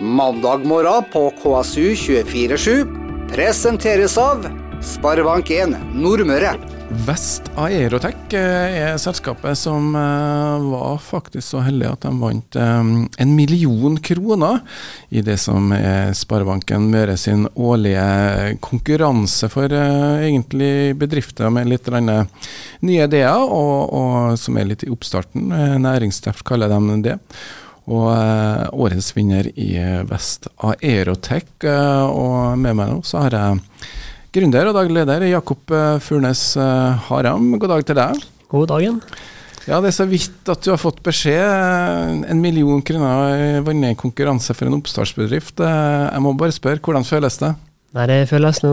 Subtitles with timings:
[0.00, 4.46] Mandag morgen på KSU247 presenteres av
[4.80, 6.54] Sparebank1 Nordmøre.
[7.04, 12.80] Vest Aerotech eh, er selskapet som eh, var faktisk så heldig at de vant eh,
[13.20, 14.64] en million kroner
[15.12, 23.04] i det som er Sparebanken Møre sin årlige konkurranse for egentlig bedrifter med litt nye
[23.04, 25.52] ideer, og, og, som er litt i oppstarten.
[25.84, 27.20] Næringstreff kaller de det.
[27.90, 29.72] Og årets vinner i
[30.06, 31.66] Vest Aerotech.
[31.66, 33.64] og med meg nå så har jeg
[34.30, 38.20] Gründer og daglig leder Jakob eh, Furnes eh, Haram, god dag til deg.
[38.52, 39.00] God dagen.
[39.66, 42.22] Ja, Det er så vidt at du har fått beskjed.
[42.30, 45.58] En million kroner vunnet konkurranse for en oppstartsbedrift.
[45.58, 47.50] Eh, jeg må bare spørre, hvordan føles det?
[47.98, 48.72] Nei, Det føles nå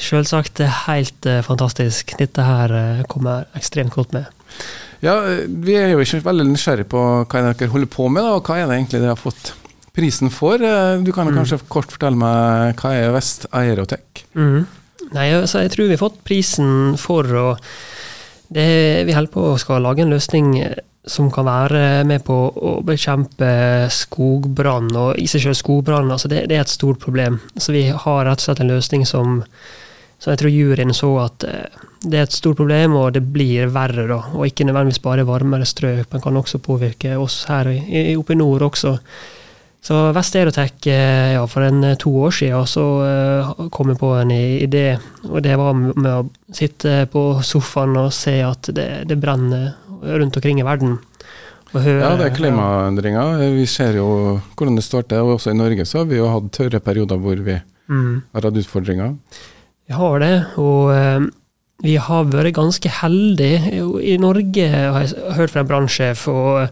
[0.00, 2.16] selvsagt helt fantastisk.
[2.16, 4.32] Dette her kommer ekstremt godt med.
[5.04, 8.48] Ja, Vi er jo ikke veldig nysgjerrig på hva dere holder på med, da, og
[8.48, 9.52] hva er det egentlig dere har fått
[9.96, 10.60] prisen for.
[10.60, 11.36] Eh, du kan mm.
[11.40, 14.26] kanskje kort fortelle meg hva er Vest Aerotech?
[14.36, 14.66] Mm.
[15.14, 17.46] Nei, altså, jeg tror vi har fått prisen for å
[18.46, 22.34] det, Vi holder på å skal lage en løsning eh, som kan være med på
[22.34, 23.48] å bekjempe
[23.94, 24.90] skogbrann.
[24.94, 27.38] Og i seg selv skogbrann altså det, det, er et stort problem.
[27.56, 29.40] Så vi har rett og slett en løsning som,
[30.18, 33.70] som jeg tror juryen så at eh, det er et stort problem, og det blir
[33.72, 34.06] verre.
[34.08, 37.72] da, Og ikke nødvendigvis bare varmere strøk, men kan også påvirke oss her
[38.16, 38.98] oppe i nord også.
[39.86, 42.86] Så Vest Aerotech, eh, ja, for en eh, to år siden så
[43.70, 44.98] kom jeg på en idé.
[45.28, 50.36] Og det var med å sitte på sofaen og se at det, det brenner rundt
[50.36, 50.98] omkring i verden.
[51.76, 53.42] Høre, ja, det er klimaendringer.
[53.52, 54.06] Vi ser jo
[54.56, 55.26] hvordan det står til.
[55.26, 58.12] Og også i Norge så har vi jo hatt tørre perioder hvor vi mm.
[58.32, 59.16] har hatt utfordringer.
[59.86, 60.36] Vi har det.
[60.56, 60.92] og...
[60.92, 61.26] Uh,
[61.84, 63.82] vi har vært ganske heldige.
[64.00, 66.70] I Norge har jeg hørt fra en brannsjef, og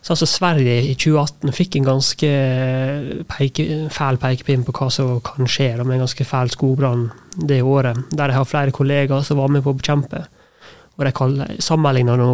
[0.00, 2.28] så altså Sverige i 2018 fikk en ganske
[3.28, 7.08] peike, fæl pekepinn på hva som kan skje med en ganske fæl skogbrann
[7.50, 7.98] det året.
[8.08, 10.22] Der jeg har flere kollegaer som var med på å bekjempe.
[10.96, 12.30] Og de sammenligna nå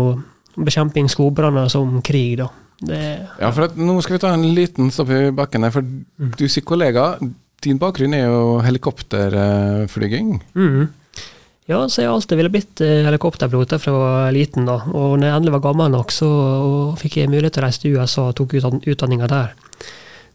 [0.55, 2.39] bekjemping skogbranner som krig.
[2.39, 2.47] da.
[2.85, 3.01] Det,
[3.41, 5.75] ja, for at, Nå skal vi ta en liten stopp i bakken her.
[5.75, 6.37] for mm.
[6.39, 7.17] Du sier kollega.
[7.65, 10.37] Din bakgrunn er jo helikopterflyging.
[10.55, 10.93] Mm.
[11.71, 14.67] Ja, så jeg alltid ville blitt eh, helikopterpilot fra liten.
[14.69, 14.83] da.
[14.93, 16.29] Og når jeg endelig var gammel nok, så
[17.01, 19.55] fikk jeg mulighet til å reise til USA og tok utdanninga der.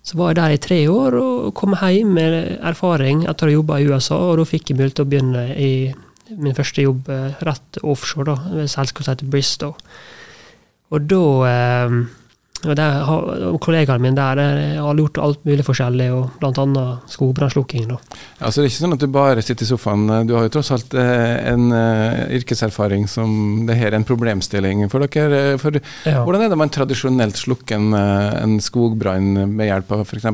[0.01, 3.57] Så var jeg der i tre år og kom hjem med erfaring etter å ha
[3.59, 4.17] jobba i USA.
[4.31, 5.73] Og da fikk jeg mulighet til å begynne i
[6.39, 9.77] min første jobb eh, rett offshore, da, ved selskapet som heter Bristow.
[10.89, 11.99] Og da eh,
[12.65, 13.05] og der,
[13.63, 14.39] Kollegaene mine der
[14.81, 16.83] har gjort alt mulig forskjellig, og bl.a.
[17.07, 17.87] skogbrannslukking.
[17.89, 20.05] Ja, så det er ikke sånn at du bare sitter i sofaen.
[20.27, 24.83] Du har jo tross alt eh, en uh, yrkeserfaring som det her er en problemstilling
[24.91, 25.55] for dere.
[25.61, 26.23] For, ja.
[26.27, 30.27] Hvordan er det man tradisjonelt slukker en, en skogbrann med hjelp av f.eks.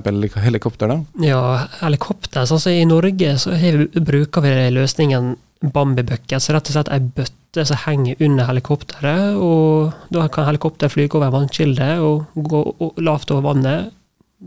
[0.46, 0.92] helikopter?
[0.92, 1.00] da?
[1.26, 1.46] Ja,
[1.84, 2.44] helikopter.
[2.46, 7.45] Altså, I Norge så vi, bruker vi løsningen Bambi-bucket, så rett og slett ei bøtte
[7.64, 9.36] som henger under helikopteret.
[9.40, 12.64] og Da kan helikopteret flyge over en vannkilde og gå
[12.98, 13.94] lavt over vannet.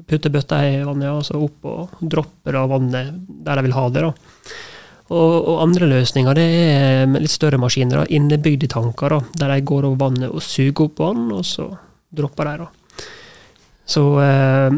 [0.07, 3.15] Putte bøtta i vannet og så opp og droppe da vannet
[3.45, 4.03] der de vil ha det.
[4.03, 4.13] da.
[5.09, 9.65] Og, og, andre løsninger det er litt større maskiner, da, innebygde tanker, da, der de
[9.65, 11.71] går over vannet og suger opp vann, og så
[12.13, 12.67] dropper de.
[12.67, 13.07] da.
[13.89, 14.77] Så eh,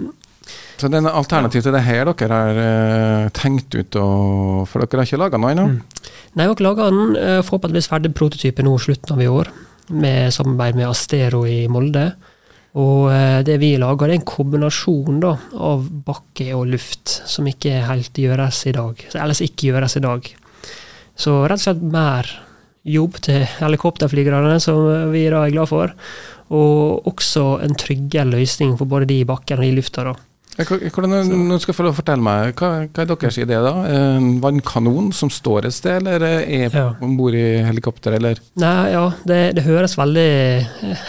[0.81, 4.83] så det er en alternativ til det her dere har uh, tenkt ut, og, for
[4.83, 5.67] dere har ikke laga noe ennå?
[5.69, 6.11] Mm.
[6.35, 7.15] Nei, vi har ikke laga den.
[7.19, 9.53] Uh, forhåpentligvis ferdig prototype nå slutten av i år,
[9.93, 12.09] med samarbeid med Astero i Molde.
[12.81, 15.35] Og uh, det vi lager, det er en kombinasjon da,
[15.71, 19.05] av bakke og luft, som ikke helt gjøres i dag.
[19.13, 20.31] Ellers ikke gjøres i dag.
[21.21, 22.31] Så rett og slett mer
[22.89, 25.93] jobb til helikopterflygerne, som vi da er glad for.
[26.57, 30.07] Og også en tryggere løsning for både de i bakken og de i lufta.
[30.09, 30.17] da.
[30.69, 33.73] Hvordan, nå skal få fortelle meg, hva, hva, er deres idé, da?
[33.89, 36.87] En vannkanon som står et sted, eller er ja.
[37.03, 38.41] om bord i helikopter, eller?
[38.61, 40.29] Nei, ja, det, det høres veldig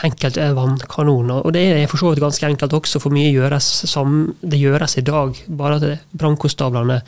[0.07, 1.33] enkelt ut, vannkanon.
[1.41, 4.97] Og det er for så vidt ganske enkelt også, for mye gjøres som det gjøres
[5.01, 5.43] i dag.
[5.47, 7.01] Bare at brannkonstablene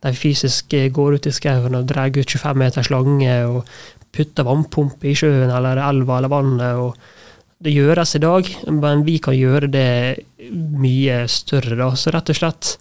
[0.00, 3.66] de fysisk går ut i skauen og drar ut 25 meters lange og
[4.14, 6.80] putter vannpumpe i sjøen eller elva eller vannet.
[6.80, 7.18] og
[7.60, 9.90] det gjøres i dag, men vi kan gjøre det
[10.50, 11.76] mye større.
[11.76, 11.90] Da.
[11.98, 12.74] Så rett og slett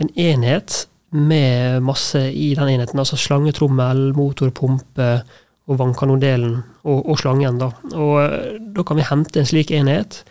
[0.00, 2.98] en enhet med masse i den enheten.
[2.98, 5.10] Altså slangetrommel, motorpumpe
[5.68, 7.60] og vannkanondelen og, og slangen.
[7.60, 7.70] Da.
[7.92, 10.22] Og eh, da kan vi hente en slik enhet,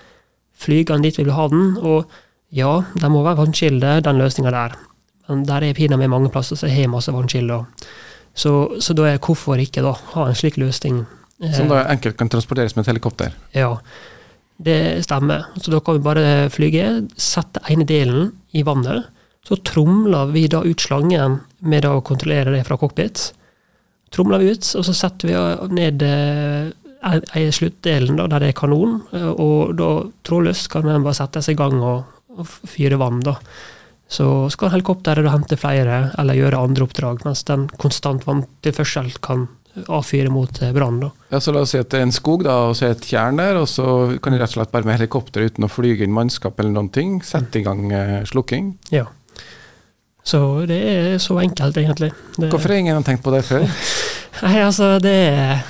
[0.58, 1.76] flyge den dit vi vil ha den.
[1.78, 2.10] Og
[2.58, 4.78] ja, det må være vannkilde, den løsninga der.
[5.30, 7.70] Men der er pinadø mange plasser som har masse vannkilder.
[8.34, 11.04] Så, så da er hvorfor ikke da ha en slik løsning
[11.56, 13.36] som da enkelt kan transporteres med et helikopter?
[13.58, 13.74] Ja.
[14.62, 15.48] Det stemmer.
[15.58, 19.10] Så da kan vi bare flyge, sette ene delen i vannet.
[19.48, 23.32] Så tromler vi da ut slangen med å kontrollere det fra cockpit.
[24.14, 26.06] Tromler vi ut, og så setter vi ned
[27.02, 29.00] ei sluttdelen da, der det er kanon.
[29.32, 29.92] Og da
[30.28, 32.04] trådløst kan den bare settes i gang og,
[32.38, 33.24] og fyre vann.
[33.26, 33.40] da.
[34.12, 39.48] Så skal helikopteret hente flere eller gjøre andre oppdrag, mens den konstant vanntilførsel kan
[39.88, 41.02] avfyre mot brann.
[41.32, 43.08] Ja, så La oss si at det er en skog da, og så er et
[43.08, 43.86] tjern der, og så
[44.24, 46.92] kan de rett og slett bare med helikopter uten å flyge inn mannskap eller noen
[46.94, 48.74] ting, sette i gang eh, slukking?
[48.94, 49.08] Ja.
[50.28, 50.40] Så
[50.70, 52.12] det er så enkelt, egentlig.
[52.38, 53.66] Det, Hvorfor har ingen tenkt på det før?
[54.46, 55.62] Nei, altså, det er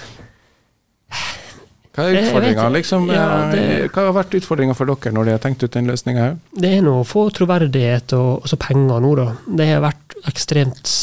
[1.92, 3.09] hva er utfordringa, liksom?
[3.12, 6.24] Ja, det, Hva har vært utfordringa for dere når de har tenkt ut den løsninga
[6.24, 6.38] her?
[6.56, 9.25] Det er nå å få troverdighet og også penger nå, da.
[9.59, 10.94] Det har vært ekstremt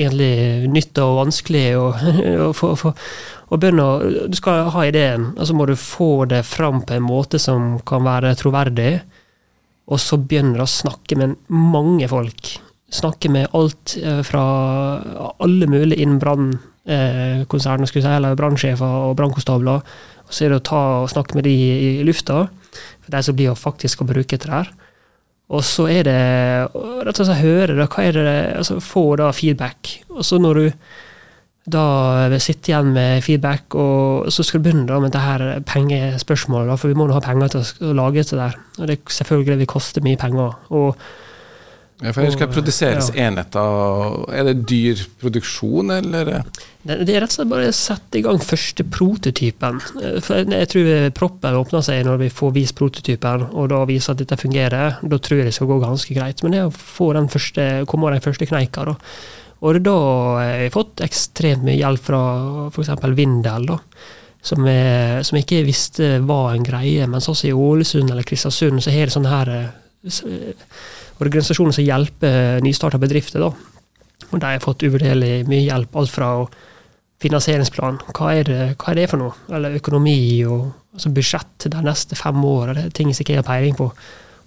[0.00, 1.90] egentlig nytt og vanskelig å,
[2.48, 2.94] å få
[3.50, 3.84] og begynne
[4.30, 7.80] Du skal ha ideen, og så må du få det fram på en måte som
[7.82, 9.00] kan være troverdig.
[9.90, 12.52] Og så begynner du å snakke med mange folk.
[12.94, 14.44] Snakke med alt eh, fra
[15.42, 19.82] alle mulige innen brannkonsern, eh, si, eller brannsjefer og brannkonstabler
[20.30, 22.44] og så er det å ta og snakke med de i lufta,
[23.02, 24.70] for de som blir faktisk å bruke dette her.
[25.50, 26.18] Og så er det
[27.06, 29.96] rett og slett høre da, hva er det, altså få da feedback.
[30.14, 30.66] Og så når du
[31.70, 36.78] da sitter igjen med feedback, og så skal du begynne da med det her pengespørsmålet,
[36.80, 38.56] for vi må jo ha penger til å lage dette der.
[38.78, 40.56] Og det selvfølgelig vil koste mye penger.
[40.70, 40.96] og
[42.00, 43.26] ja, for det skal produseres ja.
[43.26, 44.14] enheter.
[44.32, 46.30] Er det dyr produksjon, eller?
[46.80, 49.82] Det, det, er rett og slett bare å sette i gang første prototypen.
[50.24, 54.22] For jeg tror proppen åpner seg når vi får vist prototypen, og da viser at
[54.22, 54.96] dette fungerer.
[55.02, 56.40] Da tror jeg det skal gå ganske greit.
[56.44, 58.96] Men det å få den første, komme over den første kneika, da.
[59.60, 59.98] Og da
[60.40, 62.22] har jeg fått ekstremt mye hjelp fra
[62.70, 62.94] f.eks.
[63.18, 63.76] Vindel, da.
[64.40, 67.04] Som, er, som jeg ikke visste var en greie.
[67.12, 69.52] Mens også i Ålesund eller Kristiansund så har det sånn her
[71.20, 73.40] organisasjoner som hjelper nystarta bedrifter.
[73.40, 73.52] da.
[74.30, 76.30] Og de har fått uvurderlig mye hjelp, alt fra
[77.20, 81.82] finansieringsplan, hva er, det, hva er det for noe, eller økonomi og altså budsjett de
[81.84, 83.90] neste fem åra, det er ting som ikke jeg har peiling på.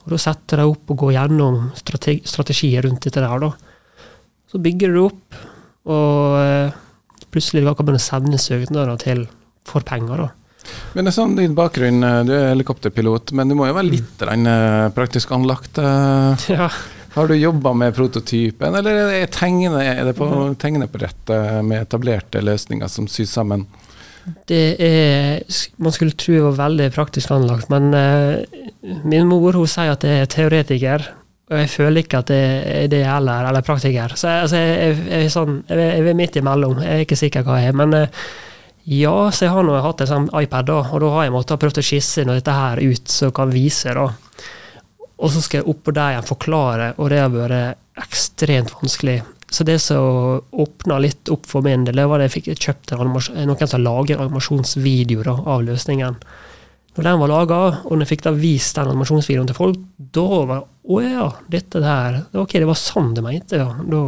[0.04, 3.40] Og Da setter de opp og går gjennom strategi, strategier rundt dette der.
[3.40, 3.52] da.
[4.50, 5.38] Så bygger du opp,
[5.86, 6.74] og eh,
[7.32, 9.28] plutselig kan man sende søknader til
[9.66, 10.18] for penger.
[10.18, 10.30] da.
[10.94, 13.92] Men det er sånn din bakgrunn, eh, du er helikopterpilot, men du må jo være
[13.92, 14.94] litt mm.
[14.96, 15.80] praktisk anlagt?
[15.82, 16.50] Eh.
[16.54, 16.70] Ja.
[17.14, 20.28] Har du jobba med prototypen, eller er det, tegne, er det på
[20.60, 23.68] tegneportrettet med etablerte løsninger som sys sammen?
[24.50, 25.44] Det er
[25.84, 27.92] Man skulle tro det var veldig praktisk anlagt, men
[29.04, 31.06] min mor hun sier at jeg er teoretiker.
[31.52, 34.16] Og jeg føler ikke at jeg er det heller, eller praktiker.
[34.18, 36.80] Så altså, jeg, jeg, jeg, er sånn, jeg, er midt imellom.
[36.82, 37.78] Jeg er ikke sikker hva jeg er.
[37.78, 37.94] Men
[38.84, 41.62] ja, så jeg har nå hatt en sånn iPad, da, og da har jeg måttet
[41.62, 43.94] prøvd å skisse noe dette her ut, så jeg kan vise.
[43.96, 44.10] da.
[45.24, 49.22] Og så skal jeg oppå der igjen forklare, og det har vært ekstremt vanskelig.
[49.54, 52.96] Så det som åpna litt opp for min del, det var at jeg fikk kjøpt
[52.98, 56.18] noen som lager animasjonsvideo da, av løsningen.
[56.98, 59.80] Når den var laga, og når jeg fikk da vist den animasjonsvideoen til folk,
[60.14, 63.70] da var det Å ja, dette der Ok, det var sånn du mente, ja.
[63.72, 64.02] Da,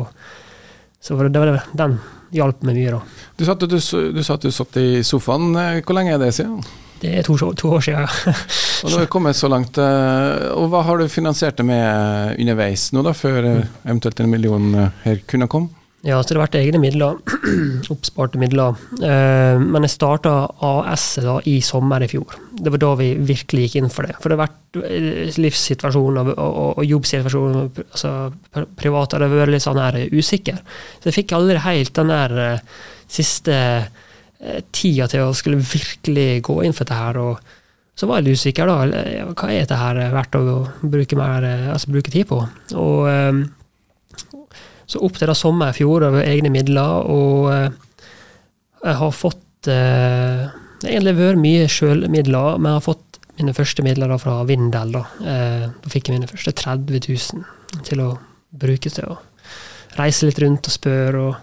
[0.99, 1.95] så det, det var den
[2.35, 3.29] hjalp meg mye, da.
[3.37, 3.79] Du sa at du, du,
[4.15, 5.53] du satt i sofaen.
[5.59, 6.59] Eh, hvor lenge er det siden?
[7.01, 8.07] Det er to, to år siden.
[8.83, 9.79] og du har kommet så langt.
[9.81, 14.31] Eh, og hva har du finansiert det med underveis nå, da, før eh, eventuelt en
[14.31, 14.69] million
[15.05, 15.84] her kunne komme?
[16.05, 17.17] Ja, så det har vært egne midler.
[17.93, 18.77] Oppsparte midler.
[19.01, 20.35] Eh, men jeg starta
[20.67, 22.35] AS-et i sommer i fjor.
[22.53, 24.19] Det var da vi virkelig gikk inn for det.
[24.21, 28.13] For det har vært livssituasjonen og, og, og jobbsituasjonen altså
[28.77, 30.61] privat, har vært litt sånn her usikker.
[30.99, 33.59] Så jeg fikk aldri helt den der eh, siste
[34.75, 37.17] tida til å skulle virkelig gå inn for dette her.
[37.17, 37.53] og
[37.97, 39.05] så var jeg litt usikker, da.
[39.31, 42.41] Hva er dette her verdt å bruke, mer, altså bruke tid på?
[42.75, 43.07] Og
[44.85, 47.69] så opp til da sommer i fjor over egne midler, og eh,
[48.85, 50.45] jeg har fått eh,
[50.81, 54.37] Det har egentlig vært mye sjølmidler, men jeg har fått mine første midler da fra
[54.47, 54.93] Vindel.
[54.95, 55.03] Da.
[55.25, 58.11] Eh, da fikk jeg mine første 30 000 til å
[58.55, 59.17] bruke til å
[59.97, 61.25] reise litt rundt og spørre.
[61.25, 61.35] og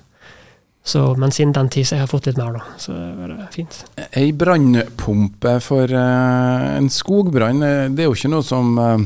[0.84, 2.76] så, men siden den tid så jeg har jeg fått litt mer, da.
[2.80, 3.76] Så det var fint.
[4.18, 7.62] Ei brannpumpe for uh, en skogbrann,
[7.94, 8.96] det er jo ikke noe som uh,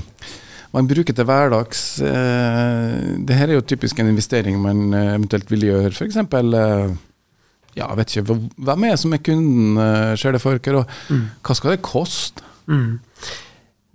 [0.76, 1.82] man bruker til hverdags.
[2.04, 5.94] Eh, det her er jo typisk en investering man eh, eventuelt vil gjøre.
[5.94, 6.20] F.eks.
[6.20, 6.92] Eh,
[7.76, 9.80] ja, vet ikke, hvem er det som er kunden,
[10.16, 11.24] ser det for dere, og mm.
[11.44, 12.44] hva skal det koste?
[12.72, 12.94] Mm.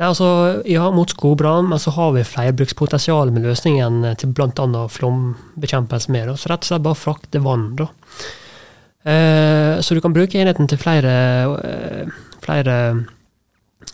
[0.01, 0.27] Nei, altså,
[0.69, 4.85] ja, mot skogbrann, men så har vi flerbrukspotensial med løsningen til bl.a.
[4.89, 6.29] flombekjempelse med.
[6.37, 7.71] Så rett og slett bare frakte vann.
[7.81, 7.89] da.
[9.01, 11.15] Eh, så du kan bruke enheten til flere,
[12.45, 12.77] flere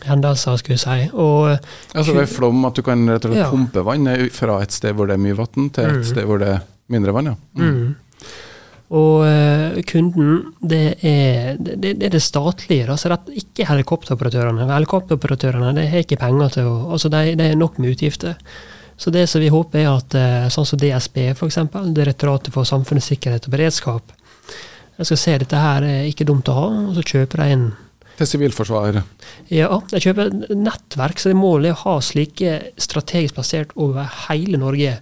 [0.06, 1.10] hendelser, skulle jeg si.
[1.16, 1.58] Og
[1.94, 3.50] Altså ved flom at du kan rett og slett Ja.
[3.50, 6.04] pumpe vannet fra et sted hvor det er mye vann, til et Mm.
[6.04, 7.26] sted hvor det er mindre vann.
[7.26, 7.34] ja.
[7.56, 7.72] Mm.
[7.72, 7.94] Mm.
[8.90, 13.66] Og eh, kunden, det er det, det er det statlige, da, så det er ikke
[13.68, 14.64] helikopteroperatørene.
[14.70, 18.36] Helikopteroperatørene det har ikke penger til å altså Det de er nok med utgifter.
[18.96, 21.58] Så det som vi håper, er at eh, sånn som DSB, f.eks.,
[21.94, 24.02] Direktoratet for samfunnssikkerhet og beredskap,
[24.98, 27.68] jeg skal se dette her er ikke dumt å ha, og så kjøper de inn
[28.18, 29.04] Til Sivilforsvaret?
[29.54, 34.08] ja, jeg kjøper et nettverk, så det målet er å ha slike strategisk plassert over
[34.26, 34.96] hele Norge.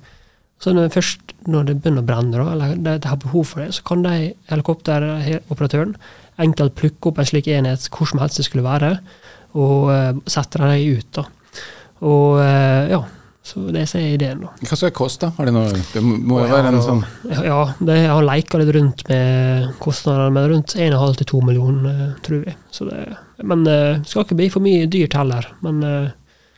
[0.61, 3.73] Så når, først når det begynner å brenne, eller de, de har behov for det,
[3.77, 5.97] så kan de helikopteroperatøren
[6.45, 8.97] enkelt plukke opp en slik enhet hvor som helst det skulle være,
[9.57, 11.09] og uh, sette dem ut.
[11.17, 11.27] da.
[12.05, 13.01] Og uh, ja,
[13.47, 14.49] så det som er ideen, da.
[14.59, 15.29] Hva skal det koste?
[15.37, 18.73] Har det, noe, det må jo være en sånn Ja, det, jeg har leika litt
[18.75, 22.57] rundt med kostnadene, men rundt 1,5 til 2 millioner, eh, tror vi.
[22.75, 23.05] Så det,
[23.47, 23.79] men det
[24.11, 25.47] skal ikke bli for mye dyrt heller.
[25.62, 26.09] Men eh,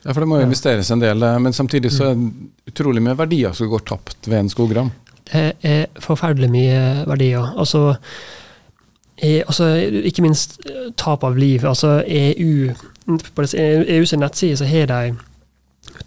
[0.07, 3.04] Ja, for det må jo investeres en del, eh, men samtidig så er det utrolig
[3.04, 4.92] mye verdier som går tapt ved en skogran.
[5.28, 7.52] det er forferdelig mye verdier.
[7.61, 7.99] Altså,
[9.21, 9.75] eh, altså
[10.09, 11.68] ikke minst eh, tap av liv.
[11.68, 12.73] Altså EU
[13.37, 15.18] På EU sin nettside så har de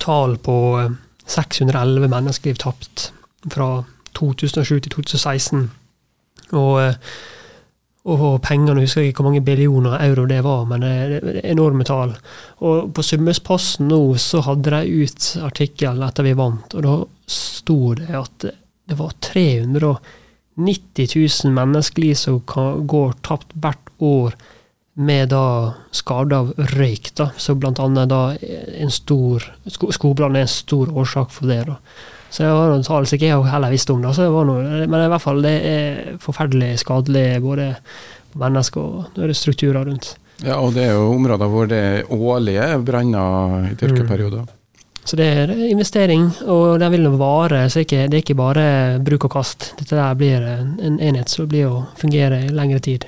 [0.01, 0.95] tall på eh,
[1.31, 3.11] 611 menneskeliv tapt
[3.51, 3.83] fra
[4.17, 5.69] 2007 til 2016.
[6.57, 6.95] Og, eh,
[8.11, 11.85] og pengene, jeg husker ikke hvor mange billioner euro det var, men det er enorme
[11.87, 12.15] tall.
[12.65, 16.95] Og på Summesposten nå så hadde de ut artikkel etter vi vant, og da
[17.29, 18.49] sto det at
[18.91, 20.01] det var 390
[21.45, 24.35] 000 menneskeliv som går tapt hvert år
[25.01, 25.43] med da
[25.95, 27.31] skade av røyk, da.
[27.37, 31.77] Så blant annet da en stor sko, Skogbrann er en stor årsak for det, da.
[32.31, 34.13] Så det var noen tall som jeg heller visste om, da.
[34.15, 37.73] Så det var noe, men i hvert fall, det er forferdelig skadelig både
[38.39, 40.13] mennesker og det er strukturer rundt.
[40.41, 44.47] Ja, og det er jo områder hvor det er årlige branner i tørkeperioder.
[45.03, 47.69] Så det er investering, og den vil vare.
[47.69, 48.65] så ikke, det er ikke bare
[49.03, 49.73] bruk og kast.
[49.79, 53.07] Dette der blir en, en enhet som blir å fungere i lengre tid.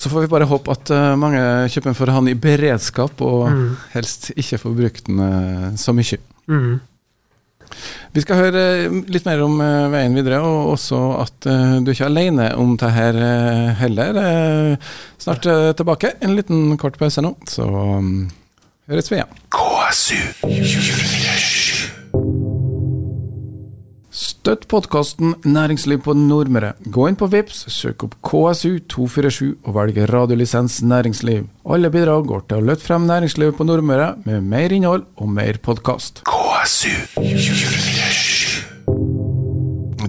[0.00, 2.38] Så får vi bare håpe at uh, mange kjøper den for å ha den i
[2.40, 3.66] beredskap, og Mm.
[3.92, 6.16] helst ikke får brukt den uh, så mye.
[6.48, 6.80] Mm.
[8.16, 11.92] Vi skal høre eh, litt mer om uh, veien videre, og også at du er
[11.94, 13.20] ikke alene om det her
[13.78, 14.18] heller.
[15.20, 15.44] Snart
[15.78, 16.14] tilbake.
[16.24, 18.30] En liten kort pause nå, så um,
[18.90, 19.36] høres vi igjen.
[24.40, 26.70] Støtt podkasten Næringsliv på Nordmøre.
[26.88, 31.44] Gå inn på Vips, søk opp KSU247 og velg radiolisens næringsliv.
[31.68, 35.60] Alle bidrag går til å løfte frem næringslivet på Nordmøre med mer innhold og mer
[35.60, 36.24] podkast.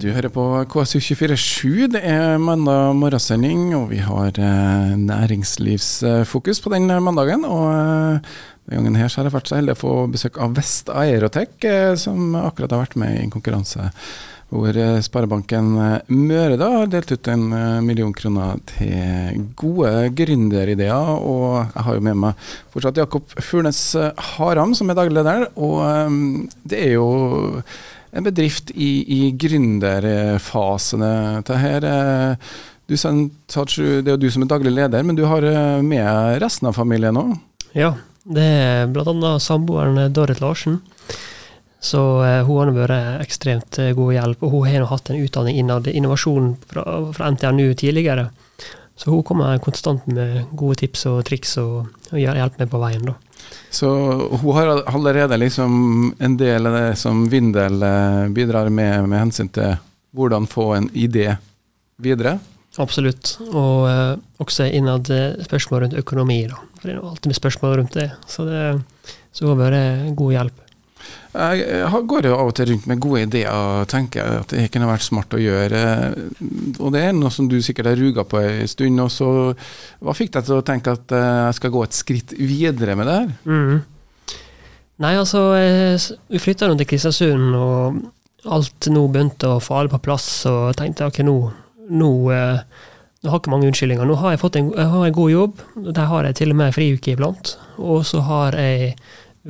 [0.02, 1.92] Du hører på KSU247.
[1.94, 7.46] Det er mandag morgensending, og vi har eh, næringslivsfokus på den mandagen.
[7.46, 8.32] Og eh,
[8.66, 11.54] denne gangen her så har jeg vært så heldig å få besøk av Vest Aerotech,
[11.70, 13.92] eh, som akkurat har vært med i en konkurranse
[14.52, 20.12] hvor eh, Sparebanken eh, Møre da har delt ut en eh, million kroner til gode
[20.18, 21.14] gründerideer.
[21.22, 23.82] Og jeg har jo med meg fortsatt Jakob Furnes
[24.36, 25.48] Haram, som er daglig leder.
[25.56, 27.08] Og det er jo
[28.12, 31.14] en bedrift i, i gründerfasene.
[31.48, 32.52] Det her eh,
[32.92, 36.76] det er jo du som er daglig leder, men du har eh, med resten av
[36.76, 37.38] familien òg?
[37.78, 37.94] Ja,
[38.28, 40.82] det er annet samboeren Dorrit Larsen.
[41.82, 45.58] Så eh, hun har vært ekstremt eh, god hjelp, og hun har hatt en utdanning
[45.58, 46.84] innad innovasjon fra,
[47.16, 48.28] fra NTNU tidligere.
[49.00, 53.08] Så hun kommer konstant med gode tips og triks og, og hjelper meg på veien.
[53.08, 53.16] da.
[53.70, 53.90] Så
[54.42, 59.52] hun har allerede liksom en del av det som Vindel eh, bidrar med, med hensyn
[59.54, 59.76] til
[60.16, 61.36] hvordan få en idé
[62.02, 62.38] videre.
[62.80, 63.36] Absolutt.
[63.52, 66.60] Og eh, også innad eh, spørsmål rundt økonomi, da.
[66.80, 68.10] For det er alltid mye spørsmål rundt det.
[68.32, 68.62] Så det
[69.32, 70.61] så hun har vært god hjelp.
[71.32, 74.90] Jeg går jo av og til rundt med gode ideer og tenker at det kunne
[74.90, 75.84] vært smart å gjøre.
[76.84, 79.00] Og det er noe som du sikkert har ruga på en stund.
[79.00, 79.30] Og så
[80.04, 83.08] hva fikk deg til å tenke at eh, jeg skal gå et skritt videre med
[83.08, 83.32] det her?
[83.48, 84.38] Mm.
[85.02, 90.02] Nei, altså, eh, vi flytta nå til Kristiansund, og alt nå begynte å falle på
[90.04, 91.38] plass, og tenkte ok, nå,
[91.96, 92.88] nå eh,
[93.22, 94.08] nå har jeg ikke mange unnskyldninger.
[94.10, 95.60] Nå har jeg fått en, jeg har en god jobb,
[95.94, 97.54] der har jeg til og med friuke iblant.
[97.78, 98.96] Og så har jeg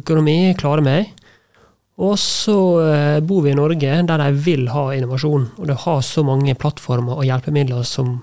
[0.01, 1.13] økonomi, klarer meg.
[2.01, 5.51] Og så eh, bor vi i Norge, der de vil ha innovasjon.
[5.61, 8.15] Og det har så mange plattformer og hjelpemidler som,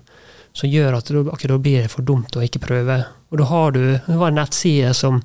[0.51, 2.99] som gjør at det, akkurat da blir det for dumt å ikke prøve.
[3.31, 5.23] Og da har du det var en nettside som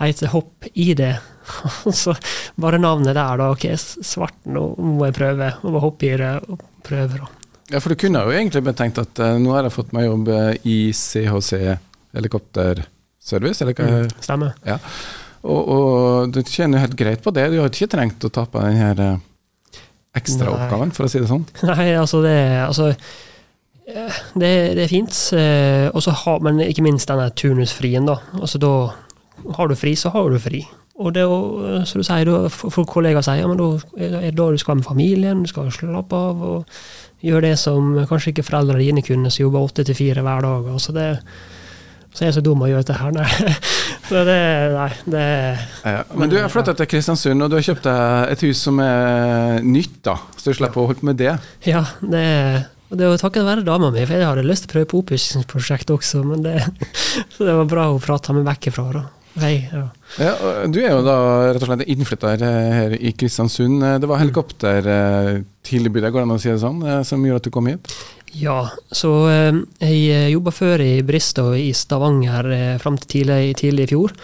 [0.00, 1.04] heter Hopp-ID.
[2.02, 2.14] så
[2.60, 3.48] bare navnet der, da.
[3.54, 5.52] Ok, svart, nå må jeg prøve.
[5.62, 7.32] Og bare hoppe i det og prøve, da.
[7.70, 10.28] Ja, for du kunne jo egentlig betenkt at uh, nå har jeg fått meg jobb
[10.34, 11.52] eh, i CHC
[12.18, 13.90] helikopterservice, eller hva?
[14.02, 14.56] Mm, stemmer.
[14.66, 14.80] Ja.
[15.40, 17.48] Og, og, du tjener jo helt greit på det.
[17.52, 19.80] Du har ikke trengt å ta på den her eh,
[20.20, 21.46] ekstraoppgaven, for å si det sånn.
[21.70, 22.90] Nei, altså det Altså,
[23.88, 25.22] eh, det, det er fint.
[25.36, 28.20] Eh, og så har, men ikke minst denne turnusfrien, da.
[28.40, 28.74] Altså da
[29.56, 30.64] har du fri, så har du fri.
[31.00, 31.38] Og det å,
[31.80, 34.84] du sier, da, for kollegaer sier ja, men da er det da du skal med
[34.84, 36.74] familien, du skal slappe av og
[37.24, 40.68] gjøre det som kanskje ikke foreldrene dine kunne, som jobber åtte til fire hver dag.
[40.74, 41.06] Altså det,
[42.10, 43.28] så jeg er så dum å gjøre dette her, nei.
[44.10, 44.40] Så det,
[44.74, 45.20] nei, det
[45.86, 48.80] ja, Men du har flytta til Kristiansund, og du har kjøpt deg et hus som
[48.82, 50.16] er nytt, da.
[50.34, 51.36] Så du slipper å holde på med det?
[51.68, 52.24] Ja, det
[52.90, 55.00] og det var takket være dama mi, for jeg hadde lyst til å prøve på
[55.04, 56.56] oppussingsprosjekt også, men det,
[57.36, 58.86] så det var bra hun prata meg vekk ifra.
[58.96, 59.04] da.
[59.38, 59.84] Hei, ja.
[60.18, 60.32] Ja,
[60.66, 61.16] du er jo da
[61.52, 63.78] rett og slett innflytter her i Kristiansund.
[64.02, 67.70] Det var helikoptertilbudet, går det an å si det sånn, som gjorde at du kom
[67.70, 67.94] hit?
[68.38, 73.88] Ja, så eh, jeg jobba før i Bristol i Stavanger eh, fram til tidlig, tidlig,
[73.88, 74.14] i fjor.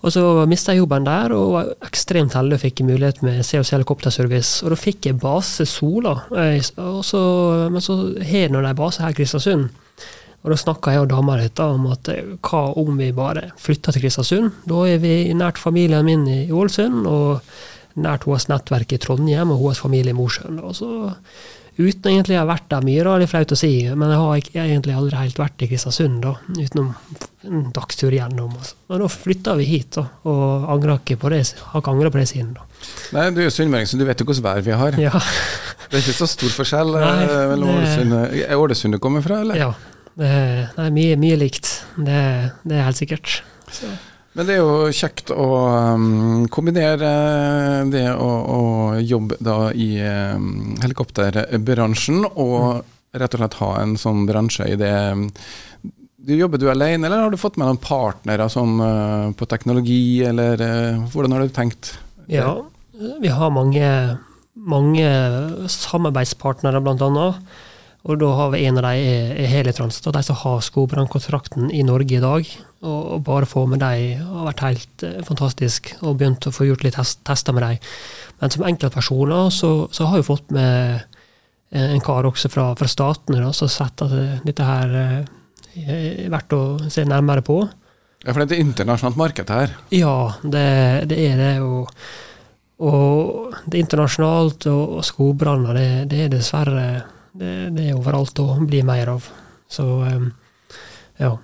[0.00, 3.74] Og så mista jeg jobben der, og var ekstremt heldig og fikk mulighet med COC
[3.74, 4.64] helikopterservice.
[4.64, 7.22] Og da fikk jeg base Sola, eh, så,
[7.72, 7.96] men så
[8.28, 9.70] har nå de base her i Kristiansund.
[10.40, 12.08] Og da snakka jeg og dama litt om at
[12.46, 14.62] hva om vi bare flytter til Kristiansund?
[14.68, 19.64] Da er vi nært familien min i Ålesund, og nært hennes nettverk i Trondheim og
[19.64, 20.60] hennes familie i Mosjøen.
[20.64, 20.90] Og så
[21.80, 24.20] Uten egentlig å ha vært der mye, da, det er flaut å si, men jeg
[24.20, 26.90] har egentlig aldri helt vært i Kristiansund, da, utenom
[27.48, 28.50] en dagstur gjennom.
[28.58, 28.76] Altså.
[28.90, 32.20] Men da flytta vi hit, da, og angrer ikke på det, har ikke angra på
[32.20, 32.50] det siden.
[32.58, 32.66] da.
[33.16, 34.98] Nei, du er sunnmøring, så du vet jo hvordan vær vi har.
[35.00, 35.14] Ja.
[35.88, 39.40] det er ikke så stor forskjell Nei, eh, mellom Ålesund Er Ålesund du kommer fra,
[39.46, 39.58] eller?
[39.60, 39.72] Ja.
[40.20, 40.28] Det,
[40.76, 41.70] er mye, mye likt.
[41.96, 42.20] Det,
[42.66, 43.40] det, er helt sikkert.
[43.72, 43.88] Så.
[44.38, 45.46] Men det er jo kjekt å
[45.96, 47.10] um, kombinere
[47.90, 48.60] det å, å
[49.02, 54.94] jobbe da i um, helikopterbransjen, og rett og slett ha en sånn bransje i det
[56.20, 60.20] du Jobber du alene, eller har du fått med noen partnere sånn, uh, på teknologi,
[60.28, 61.94] eller uh, hvordan har du tenkt?
[62.30, 62.58] Ja,
[62.92, 63.88] vi har mange,
[64.54, 65.08] mange
[65.72, 67.40] samarbeidspartnere, blant annet.
[68.08, 71.82] Og da har vi en av dem er, er Helitrans, de som har skogbrannkontrakten i
[71.84, 72.48] Norge i dag.
[72.80, 76.70] Og, og bare få med dem har vært helt eh, fantastisk, og begynt å få
[76.70, 77.90] gjort litt test, tester med dem.
[78.40, 81.04] Men som enkeltpersoner så, så har vi fått med
[81.70, 85.20] en kar også fra, fra statene som har sett at dette her eh,
[85.84, 87.60] er verdt å se nærmere på.
[88.24, 89.76] Ja, For det er et internasjonalt marked her?
[89.94, 90.66] Ja, det,
[91.12, 91.52] det er det.
[91.64, 91.92] Og,
[92.80, 96.86] og det er internasjonalt, og, og skogbranner, det, det er dessverre
[97.32, 99.28] det, det, er overalt å bli mer av.
[99.70, 100.30] Så um,
[101.20, 101.36] ja.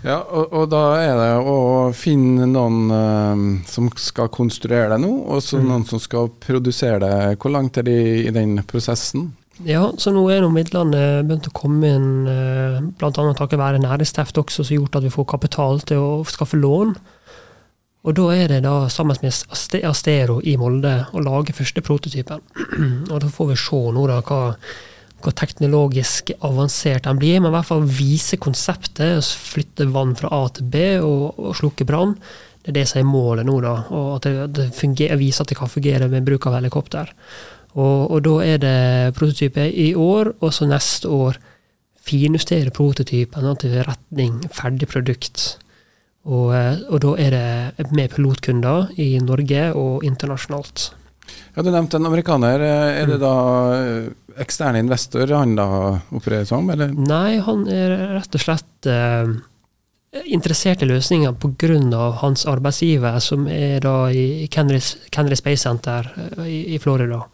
[0.00, 1.56] Ja, og, og, da er det å
[1.92, 5.66] finne noen um, som skal konstruere det nå, og så mm.
[5.68, 7.36] noen som skal produsere det.
[7.42, 9.28] Hvor langt er de i den prosessen?
[9.66, 13.12] Ja, så nå er nå midlene begynt å komme inn, uh, bl.a.
[13.36, 16.94] takket være næringsteft også, som har gjort at vi får kapital til å skaffe lån.
[18.00, 22.40] Og da er det da sammen med Astero i Molde å lage første prototypen.
[23.12, 24.40] og da får vi se nå da hva,
[25.20, 29.20] hva teknologisk avansert den blir, men i hvert fall vise konseptet.
[29.52, 32.16] Flytte vann fra A til B og, og slukke brann.
[32.60, 33.76] Det er det som er målet nå, da.
[33.92, 37.12] Og at det, det fungerer, viser at det kan fungere med bruk av helikopter.
[37.76, 41.36] Og, og da er det prototype i år, og så neste år
[42.00, 45.60] finjustere prototypen til retning ferdig produkt.
[46.28, 50.90] Og, eh, og, da er det med pilotkunder i Norge og internasjonalt.
[51.54, 52.60] Ja, Du nevnte en amerikaner.
[52.60, 53.22] Er det mm.
[53.22, 53.36] da
[54.40, 55.68] ekstern eksterne investor han da
[56.12, 56.92] opererer som, eller?
[56.92, 59.32] Nei, han er rett og slett eh,
[60.26, 62.10] interessert i løsninger pga.
[62.20, 64.80] hans arbeidsgiver, som er da i Kennedy,
[65.10, 67.24] Kennedy Space Center eh, i, i Florida.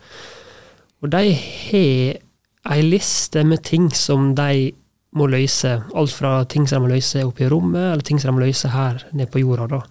[1.02, 2.22] Og de har
[2.66, 4.72] ei liste med ting som de
[5.16, 5.72] må løse.
[5.96, 8.44] Alt fra ting som de må løse oppe i rommet, eller ting som de må
[8.44, 9.68] løse her nede på jorda.
[9.72, 9.82] Da.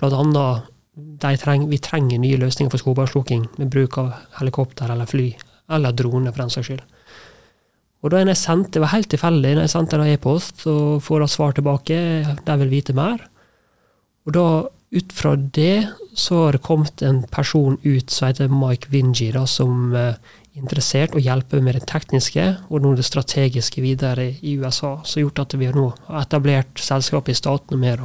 [0.00, 5.30] Blant annet treng, vi trenger nye løsninger for skogbrannslukking med bruk av helikopter eller fly,
[5.72, 6.82] eller drone, for den saks skyld.
[8.02, 11.20] Og da jeg sendte, Det var helt tilfeldig når jeg sendte en e-post og får
[11.20, 11.96] da svar tilbake.
[12.44, 13.22] De vil vite mer.
[14.26, 14.46] Og da,
[14.92, 19.46] ut fra det, så har det kommet en person ut som heter Mike Vinji, da,
[19.46, 20.18] som eh,
[20.58, 25.26] interessert å hjelpe med det tekniske og nå det strategiske videre i USA, som har
[25.26, 25.88] gjort at vi har nå
[26.20, 28.04] etablert selskapet i staten og mer.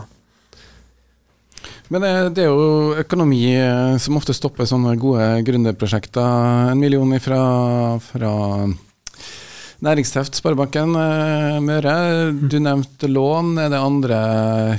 [1.91, 6.73] Men eh, det er jo økonomi eh, som ofte stopper sånne gode gründerprosjekter.
[6.73, 7.39] En million fra,
[8.03, 8.33] fra
[9.83, 11.97] Næringsteft, Sparebanken eh, Møre.
[12.33, 13.55] Du nevnte lån.
[13.63, 14.19] Er det andre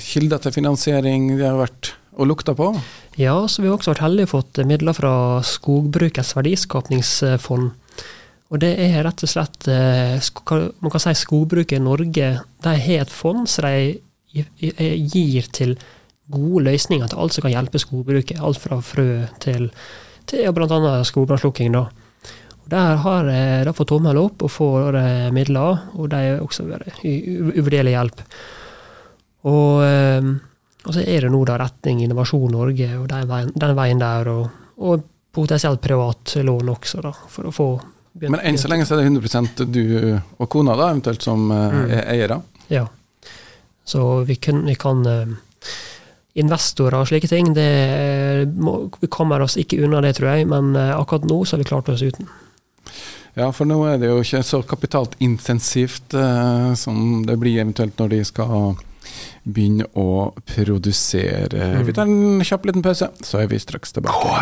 [0.04, 2.72] kilder til finansiering det har vært og lukta på?
[3.18, 7.72] Ja, så vi har også vært heldige og fått midler fra Skogbrukets verdiskapningsfond.
[8.48, 10.14] Og det er rett og slett eh,
[10.78, 12.28] Man kan si skogbruket i Norge
[12.64, 13.98] de har et fond som de
[14.30, 15.74] gir til
[16.30, 18.38] gode løsninger til alt som kan hjelpe skogbruket.
[18.38, 19.66] Alt fra frø til,
[20.30, 21.02] til bl.a.
[21.10, 21.74] skogbrannslukking.
[22.70, 27.96] Der har jeg fått tommel opp og får eh, midler, og de er også uvurderlig
[27.96, 28.22] hjelp.
[29.48, 30.36] Og, eh,
[30.84, 34.30] og, så er det nå da retning Innovasjon Norge og den veien, den veien der,
[34.32, 37.68] og, og potensielt privat lån også, da, for å få
[38.12, 38.36] begynt.
[38.36, 39.82] Men enn så lenge så er det 100% du
[40.14, 41.84] og kona da, eventuelt som eh, mm.
[41.98, 42.40] er eiere?
[42.72, 42.86] Ja.
[43.88, 45.04] Så vi, kun, vi kan
[46.38, 47.70] investorer og slike ting, det,
[49.00, 50.48] vi kommer oss ikke unna det, tror jeg.
[50.50, 52.28] Men akkurat nå så har vi klart oss uten.
[53.38, 57.98] Ja, for nå er det jo ikke så kapitalt intensivt eh, som det blir eventuelt
[58.00, 58.72] når de skal
[59.48, 61.72] begynne å produsere.
[61.78, 61.86] Mm.
[61.88, 64.36] Vi tar en kjapp liten pause, så er vi straks tilbake.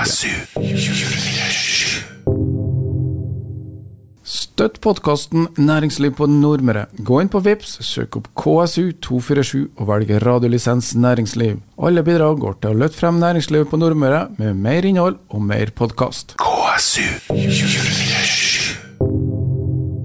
[4.27, 6.87] Støtt podkasten Næringsliv på Nordmøre.
[7.07, 11.61] Gå inn på VIPS, søk opp KSU247 og velg radiolisens næringsliv.
[11.77, 15.69] Alle bidrag går til å løfte frem næringslivet på Nordmøre med mer innhold og mer
[15.77, 16.35] podkast.
[16.43, 18.46] KSU247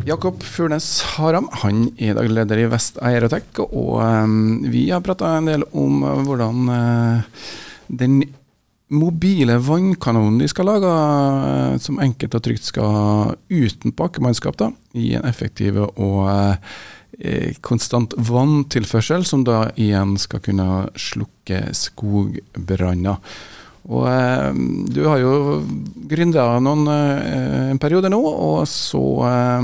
[0.06, 5.36] Jakob Furnes Haram han er daglig leder i Vest Aerotech, og um, vi har prata
[5.38, 7.44] en del om uh, hvordan uh,
[8.02, 8.22] den
[8.92, 15.14] mobile vannkanonen de skal lage, uh, som enkelt og trygt skal uten bakkemannskap, da, i
[15.20, 16.20] en effektiv og
[17.62, 23.20] konstant vanntilførsel, som da igjen skal kunne slukke skogbranner.
[23.92, 24.52] Og eh,
[24.96, 25.32] du har jo
[26.08, 29.62] gründa noen eh, en periode nå, og så eh,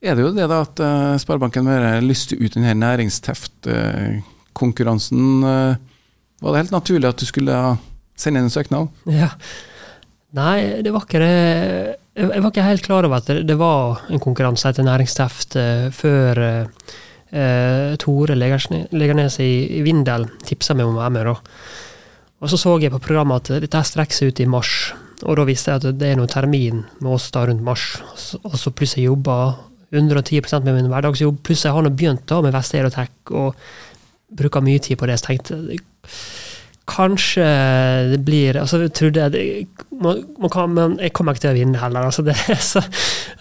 [0.00, 5.44] er det jo det da at eh, Sparebanken Møre lyste ut denne næringsteft-konkurransen.
[5.44, 5.74] Eh,
[6.40, 7.54] var det helt naturlig at du skulle
[8.16, 8.84] sende inn en søknad?
[9.10, 9.30] Ja.
[10.38, 11.36] Nei, det var ikke det.
[12.20, 16.34] Jeg var ikke helt klar over at det var en konkurranse etter næringsteft eh, før
[17.30, 21.22] Tore Legernes i, i Vindel tipsa meg om å være med.
[21.28, 21.34] da.
[22.40, 24.74] Og så så jeg på programmet at dette strekker seg ut i mars.
[25.28, 27.92] Og da visste jeg at det er noen termin med oss da rundt mars.
[28.40, 29.36] Og så plutselig jobba
[29.92, 31.42] 110% med min hverdagsjobb.
[31.44, 33.58] Pluss jeg har nå begynt da med Vest Aerotech og
[34.40, 35.18] bruker mye tid på det.
[35.20, 35.84] Så tenkte jeg
[36.90, 37.46] kanskje
[38.10, 39.66] det blir altså jeg trodde jeg,
[40.02, 42.08] man, man men jeg kommer ikke til å vinne heller.
[42.08, 42.34] Altså det,
[42.72, 42.82] så,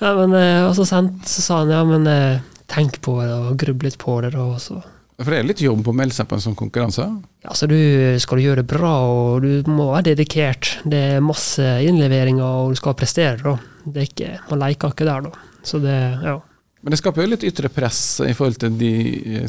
[0.02, 3.34] ja, men, eh, og så, sendt, så sa han ja, men eh, tenk på det
[3.34, 4.36] og grubb litt på det.
[4.38, 4.82] og så
[5.20, 7.06] for det er litt jobb å melde seg på en sånn konkurranse?
[7.44, 7.76] Ja, så du
[8.24, 10.78] Skal du gjøre det bra, og du må være dedikert.
[10.88, 13.40] Det er masse innleveringer, og du skal prestere.
[13.44, 13.58] da.
[13.86, 15.48] Det er ikke, Man leker ikke der, da.
[15.64, 16.38] Så det, ja.
[16.82, 18.94] Men det skaper jo litt ytre press i forhold til de,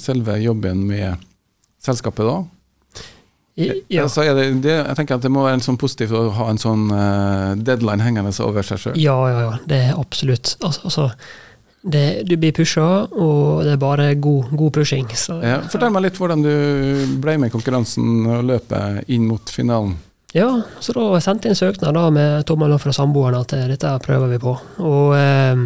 [0.03, 1.23] selve jobben med
[1.81, 2.41] selskapet, da?
[3.61, 4.03] Ja.
[4.05, 6.61] Altså det, det, jeg tenker at det må være en sånn positivt å ha en
[6.61, 8.99] sånn uh, deadline hengende over seg sjøl.
[9.01, 9.55] Ja, ja, ja.
[9.69, 10.55] Det er absolutt.
[10.65, 11.09] Altså, altså
[11.83, 15.09] det, du blir pusha, og det er bare god, god pushing.
[15.17, 16.55] Så, ja, fortell meg litt hvordan du
[17.23, 19.97] ble med i konkurransen og løpet inn mot finalen.
[20.37, 23.97] Ja, så da sendte jeg inn søknad da med tommelen fra samboeren at eh, dette
[24.05, 24.53] prøver vi på.
[24.87, 25.65] Og eh,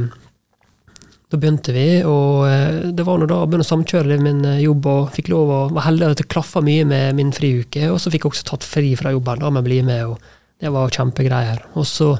[1.34, 4.62] da begynte vi, og eh, det var nå da jeg begynte å samkjøre min eh,
[4.62, 7.88] jobb, og fikk lov å være heldig at det klaffa mye med min friuke.
[7.90, 10.62] Og så fikk jeg også tatt fri fra jobben da med å bli med, og
[10.62, 11.64] det var kjempegreier.
[11.74, 12.12] Og så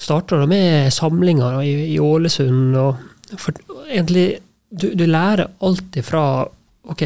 [0.00, 2.76] starta med samlinger i, i Ålesund.
[2.76, 3.54] og for,
[3.88, 6.24] egentlig, du, du lærer alltid fra
[6.90, 7.04] ok,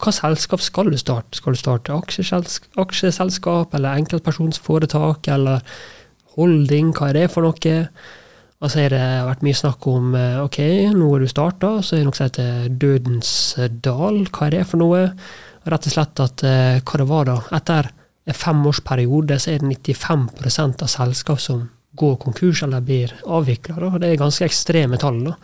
[0.00, 1.36] hva selskap skal du starte?
[1.38, 5.62] Skal du starte aksjeselskap eller enkeltpersonsforetak eller
[6.36, 6.92] holding?
[6.96, 7.78] Hva er det for noe?
[8.62, 10.58] Og så har det vært mye snakk om eh, ok,
[10.94, 13.32] nå har du starta, så er det noe som heter Dødens
[13.82, 14.20] dal.
[14.30, 15.08] Hva er det for noe?
[15.66, 17.36] Rett og slett at eh, hva det var da?
[17.58, 17.90] Etter
[18.22, 20.28] en femårsperiode så er det 95
[20.70, 21.64] av selskap som
[21.98, 23.92] går konkurs eller blir avvikla.
[24.00, 25.22] Det er ganske ekstreme tall.
[25.26, 25.36] Da.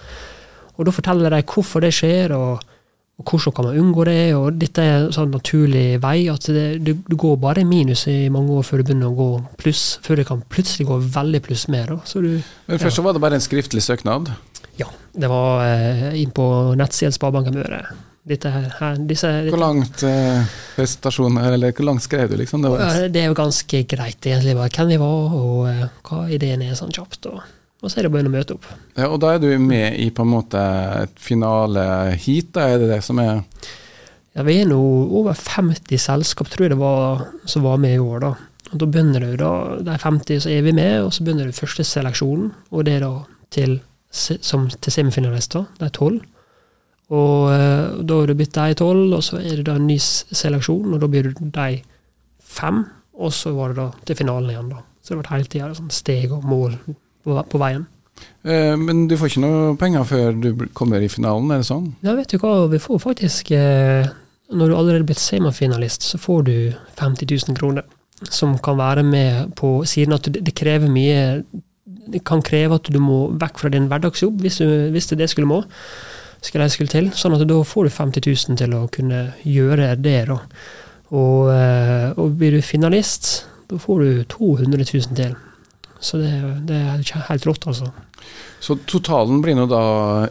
[0.78, 2.64] Og da forteller de hvorfor det skjer, og,
[3.18, 4.18] og, hvordan kan man unngå det.
[4.38, 6.28] og Dette er en sånn naturlig vei.
[6.32, 9.30] at du, går bare minus i mange år før du begynner å gå
[9.60, 11.96] pluss, før det kan plutselig gå veldig pluss mer.
[12.14, 12.30] Du,
[12.66, 12.98] Men Først ja.
[13.00, 14.32] så var det bare en skriftlig søknad?
[14.78, 16.46] Ja, det var eh, inn på
[16.78, 17.82] nettsiden Sparebanken Møre
[18.28, 22.64] dette her, disse, hvor langt eh, prestasjoner, eller hvor langt skrev du, liksom?
[22.64, 26.20] Det, var, det er jo ganske greit, egentlig, bare hvem vi var, og uh, hva
[26.34, 27.30] ideen er, sånn kjapt.
[27.32, 27.42] Og,
[27.82, 28.68] og så er det bare å møte opp.
[28.98, 30.62] Ja, Og da er du med i på en måte
[31.04, 31.84] et finale
[32.18, 33.40] hit, da er det det som er
[34.36, 34.78] Ja, vi er nå
[35.18, 38.34] over 50 selskap, tror jeg det var, som var med i år, da.
[38.68, 39.52] Og da begynner du da,
[39.84, 43.06] De 50 så er vi med, og så begynner du første seleksjonen, og det er
[43.06, 43.12] da
[43.54, 43.78] til,
[44.10, 45.64] som, til semifinalister.
[45.80, 46.20] Er tolv.
[47.08, 49.96] Og uh, da har du bytt de tolv, og så er det da en ny
[49.98, 51.68] seleksjon, og da blir du de
[52.44, 52.84] fem.
[53.18, 54.82] Og så var det da til finalen igjen, da.
[55.02, 57.86] Så det vært hele tida sånn steg og mål på, på, veien.
[58.44, 61.94] Eh, Men du får ikke noe penger før du kommer i finalen, er det sånn?
[62.04, 64.10] Ja, vet du hva, vi får faktisk eh,
[64.52, 66.54] Når du allerede er blitt semifinalist, så får du
[67.00, 67.88] 50 000 kroner.
[68.28, 71.44] Som kan være med på siden at det, krever mye
[72.10, 75.30] Det kan kreve at du må vekk fra din hverdagsjobb, hvis, du, hvis det, det
[75.32, 75.62] skulle må.
[76.40, 77.10] Skulle jeg skulle til.
[77.18, 80.38] Sånn at da får du 50 000 til å kunne gjøre det, da.
[81.10, 85.34] Og, eh, og blir du finalist, da får du 200 000 til.
[85.98, 86.30] Så det,
[86.68, 87.90] det er helt rått, altså.
[88.60, 89.82] Så totalen blir nå da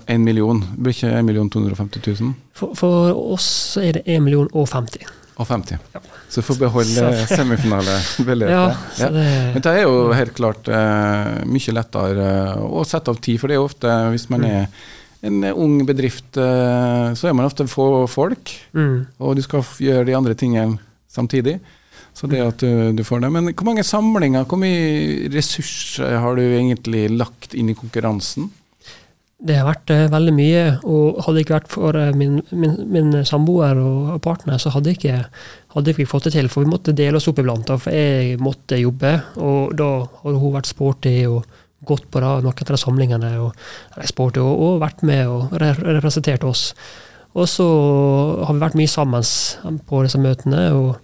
[0.07, 2.33] 1 million, blir ikke 1 250 000?
[2.55, 3.49] For, for oss
[3.81, 5.07] er det 1 million og 50.
[5.37, 5.77] Og 50.
[5.93, 6.01] Ja.
[6.33, 7.35] Så får beholde Så-
[8.51, 8.63] ja,
[8.99, 13.19] Ja, det Men det er jo helt klart uh, mye lettere eh, å sette av
[13.23, 14.67] tid, for det er jo ofte, hvis man Mm.
[15.27, 19.19] En ung bedrift, eh, så er man ofte få folk, mm.
[19.21, 20.79] og du skal gjøre de andre tingene
[21.11, 21.59] samtidig.
[22.17, 23.29] Så det at du, du får det.
[23.29, 28.49] Men hvor mange samlinger, hvor mye ressurser har du egentlig lagt inn i konkurransen?
[29.37, 32.73] Det har vært uh, veldig mye, og hadde det ikke vært for uh, min, min,
[32.89, 35.19] min samboer og partner, så hadde ikke
[35.75, 36.49] hadde ikke fått det til.
[36.49, 37.67] For vi måtte dele oss opp iblant.
[37.69, 39.91] da, For jeg måtte jobbe, og da
[40.23, 41.45] har hun vært sporty og
[41.85, 43.33] gått på da, noen av de samlingene.
[43.43, 46.71] Og, eller og, og vært med og re representert oss.
[47.37, 47.67] Og så
[48.47, 50.71] har vi vært mye sammen på disse møtene.
[50.73, 50.95] og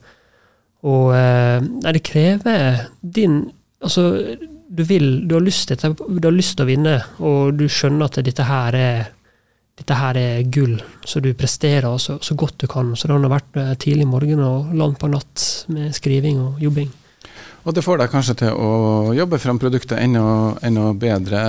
[0.83, 3.45] og eh, nei, det krever din
[3.83, 4.03] Altså,
[4.67, 8.07] du vil Du har lyst til, du har lyst til å vinne, og du skjønner
[8.07, 9.01] at dette her er
[9.73, 12.91] dette her er gull, så du presterer så, så godt du kan.
[12.95, 16.91] Så det har vært eh, tidlig morgen og langt på natt med skriving og jobbing.
[17.63, 20.23] Og det får deg kanskje til å jobbe fram produktet enda,
[20.67, 21.43] enda bedre.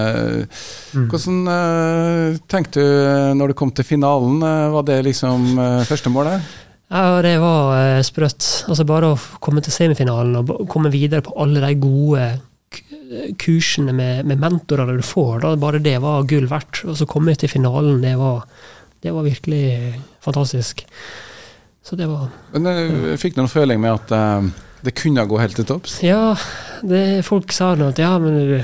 [0.95, 1.09] Mm.
[1.11, 4.39] Hvordan uh, tenkte du når du kom til finalen?
[4.39, 6.45] Eh, var det liksom uh, første målet?
[6.93, 8.47] Ja, det var uh, sprøtt.
[8.71, 12.29] Altså Bare å komme til semifinalen og komme videre på alle de gode
[13.39, 16.85] kursene med, med mentorer du får, da, bare det var gull verdt.
[16.87, 18.47] Og så komme til finalen, det var,
[19.03, 20.87] det var virkelig fantastisk.
[21.85, 24.15] Så det var Men uh, Fikk du noen føling med at
[24.85, 25.99] det kunne gå helt til topps?
[26.05, 26.35] Ja,
[26.85, 28.59] det, folk sa nå at ja, men du,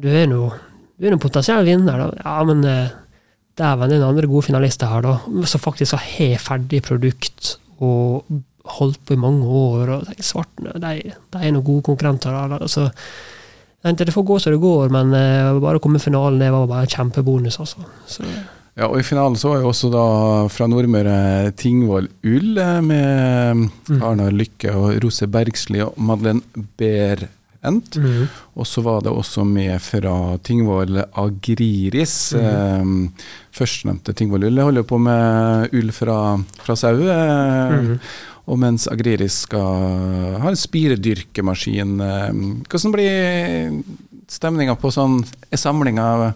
[0.00, 0.48] du er nå
[0.96, 2.08] du er nå potensiell vinner, da.
[2.24, 2.94] Ja, men eh,
[3.60, 5.44] dæven, det er noen andre gode finalister her, da.
[5.48, 8.24] Som faktisk har ferdig produkt og
[8.78, 9.92] holdt på i mange år.
[9.92, 12.32] og de Svartene de, de er noen gode konkurrenter.
[12.32, 12.60] Da.
[12.60, 12.88] Altså,
[13.86, 16.66] det får gå som det går, men uh, bare å komme i finalen det var
[16.70, 17.60] bare en kjempebonus.
[17.60, 17.84] altså.
[18.08, 18.24] Så,
[18.76, 20.02] Ja, og I finalen så var jo også da
[20.52, 24.02] fra Nordmøre Tingvoll Ull eh, med Mm.
[24.02, 26.42] Arna Lykke og Rose Bergsli og Madeleine
[26.76, 27.96] Berent.
[27.96, 28.26] mm.
[28.58, 32.34] Og så var det også med fra Tingvoll Agriris.
[32.34, 32.42] Mm.
[32.42, 37.00] eh, førstnevnte Tingvoll Ull holder på med ull fra, fra sau.
[37.00, 37.98] eh, Mm.
[38.46, 42.00] Og mens Agriris skal ha en spiredyrkemaskin.
[42.00, 42.32] eh,
[42.68, 43.82] hvordan blir
[44.28, 46.34] stemninga på sånn samling samlinga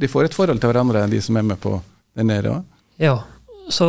[0.00, 1.76] De får et forhold til hverandre, de som er med på
[2.18, 2.64] den nede òg?
[3.02, 3.16] Ja,
[3.70, 3.86] så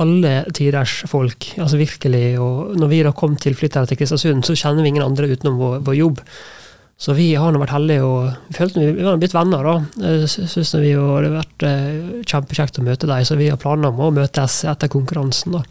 [0.00, 2.38] alle tiders folk, altså virkelig.
[2.38, 5.78] Og når vi da kom tilflyttere til Kristiansund, så kjenner vi ingen andre utenom vår,
[5.86, 6.20] vår jobb.
[7.00, 9.74] Så vi har nå vært heldige og følte vi, vi har blitt venner, da.
[10.04, 13.48] Jeg sy- Syns vi og det har vært eh, kjempekjekt å møte dem, så vi
[13.48, 15.56] har planer om å møtes etter konkurransen.
[15.56, 15.62] da.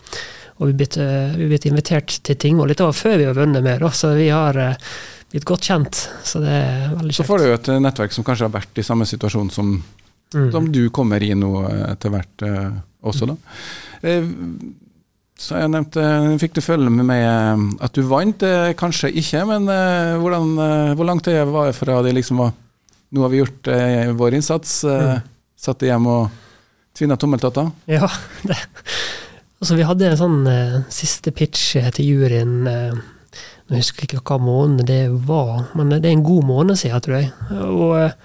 [0.59, 3.27] Og vi er blitt, eh, vi blitt invitert til ting, og litt var før vi
[3.29, 4.75] har vunnet med, da, så vi har eh,
[5.31, 6.03] blitt godt kjent.
[6.25, 7.19] Så det er veldig kjekt.
[7.21, 9.73] Så får du jo et nettverk som kanskje har vært i samme situasjon som,
[10.29, 10.51] Mm.
[10.53, 12.69] som du kommer i nå eh, etter hvert eh,
[13.01, 13.35] også, da.
[14.05, 14.27] Eh,
[15.39, 16.03] Så jeg nevnte,
[16.37, 17.23] fikk du følge med meg
[17.81, 18.43] at du vant?
[18.77, 19.63] Kanskje ikke, men
[20.19, 20.49] hvordan,
[20.99, 22.51] hvor langt det var fra det liksom var
[23.11, 23.69] Nå har vi gjort
[24.19, 24.83] vår innsats.
[24.83, 25.21] Mm.
[25.57, 26.27] Satt hjem og
[26.93, 27.71] tvinna tommeltotter?
[27.87, 28.05] Ja.
[28.43, 28.57] Det.
[29.61, 32.67] Altså, vi hadde en sånn eh, siste pitch til juryen.
[32.67, 32.93] eh,
[33.69, 37.01] Nå husker jeg ikke hva måned det var, men det er en god måned siden,
[37.05, 37.29] tror jeg.
[37.53, 38.15] Og eh,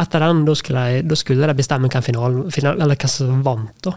[0.00, 3.42] etter den, da skulle, jeg, da skulle jeg bestemme hvem finalen, final, eller hvem som
[3.44, 3.74] vant.
[3.84, 3.92] da.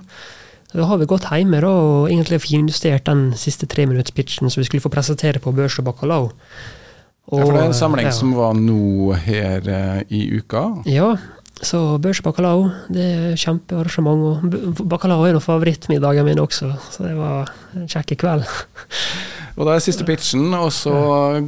[0.73, 4.83] Da har vi gått hjemme da, og egentlig finjustert den siste treminuttspitchen som vi skulle
[4.83, 6.27] få presentere på Børs og Bacalao.
[7.27, 8.13] Ja, for det er en samling ja.
[8.15, 10.67] som var nå her eh, i uka.
[10.87, 11.15] Ja,
[11.59, 14.27] så børs og bacalao, det er kjempearrangement.
[14.77, 18.45] Og bacalao er jo favorittmiddagen min også, så det var en kjekk kveld.
[19.57, 20.93] Og da er siste pitchen, og så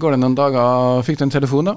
[0.02, 1.04] går det noen dager.
[1.06, 1.76] Fikk du en telefon, da?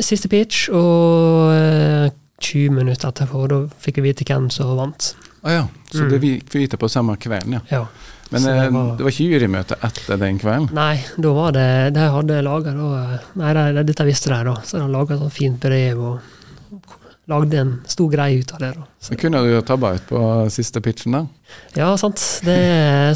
[0.00, 2.08] Siste pitch, og eh,
[2.40, 5.12] 20 minutter etterpå, da fikk vi vite hvem som vant.
[5.44, 5.66] Å ja.
[5.92, 6.10] Så Mm.
[6.10, 7.60] det fikk vi vite på samme kvelden, ja.
[7.70, 7.84] Ja.
[8.32, 10.72] Men det det var- det var ikke jurymøte etter den kvelden?
[10.72, 14.54] Nei, da var det De hadde laga da Nei, det, dette visste de, da.
[14.64, 16.20] Så de laga sånn fint brev og
[17.30, 18.72] lagde en stor greie ut av det.
[18.76, 18.84] da.
[19.00, 20.20] Så, kunne du jo tabba ut på
[20.52, 21.22] siste pitchen, da.
[21.78, 22.20] ja, sant.
[22.44, 22.58] Det,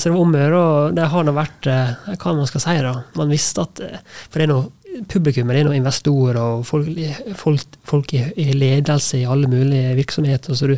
[0.00, 0.62] så det var om å gjøre,
[0.96, 2.94] det har nå vært eh, Hva man skal si, da.
[3.18, 4.66] Man visste at eh, For det er noe
[5.08, 6.88] publikum det er nå investorer og folk,
[7.38, 10.74] folk, folk i, ledelse i alle mulige virksomheter, så du,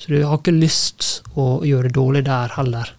[0.00, 2.90] så du, har ikke lyst å gjøre det dårlig der heller.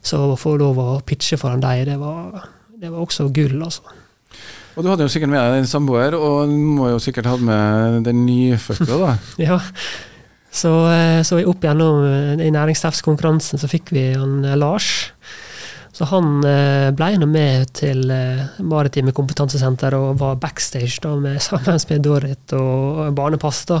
[0.00, 2.48] Så å få lov å pitche foran deg, det var,
[2.80, 3.84] det var også gull, altså.
[4.76, 7.44] Og du hadde jo sikkert med deg en samboer, og du må jo sikkert hatt
[7.44, 9.14] med den nyfødte, da?
[9.48, 9.56] ja.
[10.56, 15.12] Så, eh, så opp gjennom eh, i næringslivskonkurransen så fikk vi han eh, Lars.
[15.96, 16.42] Så han
[16.92, 18.02] ble nå med til
[18.60, 23.62] Maritime kompetansesenter og var backstage da med, sammen med Dorrit og Barnepass.
[23.70, 23.78] da.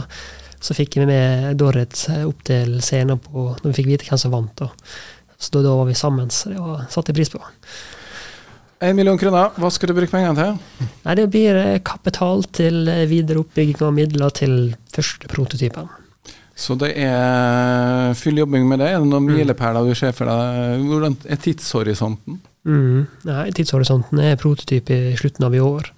[0.56, 4.32] Så fikk vi med Dorrit opp til scenen på, når vi fikk vite hvem som
[4.32, 4.64] vant.
[4.64, 4.70] da.
[5.36, 7.42] Så da, var vi sammen, så det var, satte jeg pris på.
[8.84, 10.88] En million kroner, hva skal du bruke pengene til?
[11.06, 15.88] Nei, Det blir kapital til videre oppbygging av midler til første prototypen.
[16.56, 18.88] Så det er full jobbing med det.
[18.88, 19.34] Er det noen mm.
[19.36, 20.84] milepæler du ser for deg?
[20.88, 22.38] Hvordan er tidshorisonten?
[22.64, 23.02] Mm.
[23.28, 25.90] Nei, tidshorisonten er prototyp i slutten av i år.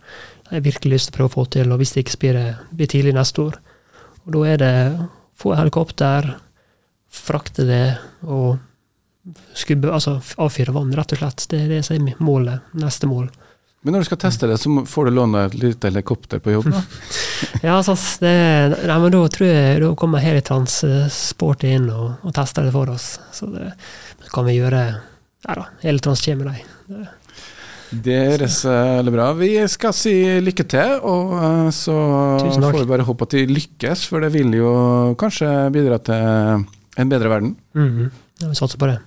[0.49, 2.41] Jeg har virkelig lyst til å prøve å få til, og hvis det ikke blir,
[2.75, 3.59] blir tidlig neste år.
[4.27, 4.75] Og Da er det
[5.39, 6.33] få helikopter,
[7.09, 7.85] frakte det
[8.27, 8.59] og
[9.55, 11.45] skubbe, altså avfyre vann, rett og slett.
[11.51, 12.73] Det er det som er målet.
[12.79, 13.29] Neste mål.
[13.87, 16.73] Men når du skal teste det, så får du låne et lite helikopter på jobb,
[17.63, 18.33] ja, det,
[18.75, 23.07] nei, men da tror jeg da kommer Helitransport inn og, og, tester det for oss.
[23.33, 23.71] Så det,
[24.35, 24.83] kan vi gjøre
[25.47, 27.05] Ja da, Helitrans kommer, de.
[27.89, 29.29] Det høres veldig bra.
[29.39, 31.95] Vi skal si lykke til, og eh, så
[32.43, 34.73] får vi bare håpe at de lykkes, for det vil jo
[35.21, 36.67] kanskje bidra til
[36.99, 37.55] en bedre verden.
[37.79, 38.11] Mm -hmm.
[38.43, 38.99] Ja, vi satser på det.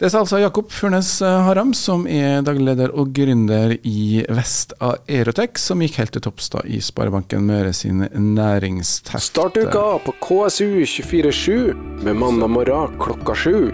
[0.00, 4.72] Det sa altså Jakob Furnes eh, Haram, som er daglig leder og gründer i Vest
[4.82, 9.12] av Aerotech, som gikk helt til topps i Sparebanken Møre sin næringstest.
[9.28, 13.70] Start uka på KSU 247 med mandag morgen klokka sju.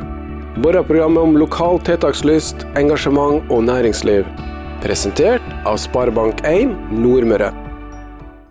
[0.59, 4.27] Morgenprogrammet om lokal tiltakslyst, engasjement og næringsliv.
[4.83, 7.68] Presentert av Sparebank1 Nordmøre.